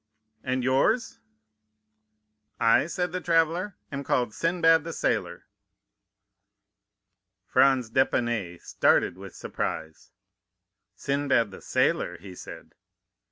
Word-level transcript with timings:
'And 0.43 0.63
yours?' 0.63 1.19
"'I,' 2.59 2.87
said 2.87 3.11
the 3.11 3.21
traveller, 3.21 3.75
'am 3.91 4.03
called 4.03 4.33
Sinbad 4.33 4.83
the 4.83 4.93
Sailor.'" 4.93 5.45
Franz 7.45 7.91
d'Épinay 7.91 8.59
started 8.63 9.15
with 9.15 9.35
surprise. 9.35 10.09
"Sinbad 10.95 11.51
the 11.51 11.61
Sailor?" 11.61 12.17
he 12.17 12.33
said. 12.33 12.73